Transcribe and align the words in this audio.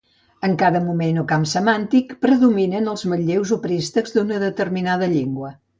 En 0.45 0.53
cada 0.61 0.79
moment 0.85 1.19
o 1.23 1.25
camp 1.31 1.45
semàntic 1.51 2.15
predominen 2.27 2.91
els 2.95 3.07
manlleus 3.13 3.53
o 3.57 3.61
préstecs 3.69 4.19
d'una 4.19 4.45
determinada 4.51 5.17
llengua. 5.19 5.59